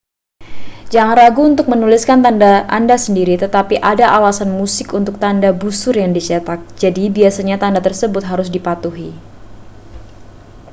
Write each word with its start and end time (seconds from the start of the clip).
jangan 0.93 1.13
ragu 1.21 1.41
untuk 1.51 1.65
menuliskan 1.71 2.17
tanda 2.25 2.53
anda 2.77 2.95
sendiri 3.05 3.35
tetapi 3.43 3.75
ada 3.91 4.05
alasan 4.17 4.49
musik 4.59 4.87
untuk 4.99 5.15
tanda 5.23 5.49
busur 5.61 5.93
yang 6.01 6.09
dicetak 6.17 6.57
jadi 6.81 7.03
biasanya 7.17 7.55
tanda 7.63 7.79
tersebut 7.87 8.21
harus 8.31 8.47
dipatuhi 8.55 9.09